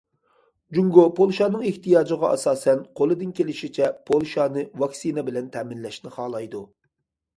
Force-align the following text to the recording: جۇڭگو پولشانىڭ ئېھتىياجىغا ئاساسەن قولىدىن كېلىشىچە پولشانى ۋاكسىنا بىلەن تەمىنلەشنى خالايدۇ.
جۇڭگو 0.75 1.03
پولشانىڭ 1.19 1.65
ئېھتىياجىغا 1.71 2.31
ئاساسەن 2.37 2.81
قولىدىن 3.01 3.35
كېلىشىچە 3.41 3.91
پولشانى 4.11 4.65
ۋاكسىنا 4.85 5.29
بىلەن 5.29 5.53
تەمىنلەشنى 5.57 6.15
خالايدۇ. 6.21 6.65